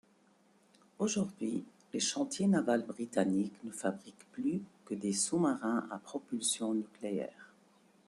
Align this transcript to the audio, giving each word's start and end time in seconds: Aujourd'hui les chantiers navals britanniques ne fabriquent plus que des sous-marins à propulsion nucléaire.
Aujourd'hui 0.97 1.63
les 1.93 1.99
chantiers 1.99 2.47
navals 2.47 2.87
britanniques 2.87 3.63
ne 3.63 3.69
fabriquent 3.69 4.25
plus 4.31 4.63
que 4.85 4.95
des 4.95 5.13
sous-marins 5.13 5.87
à 5.91 5.99
propulsion 5.99 6.73
nucléaire. 6.73 7.53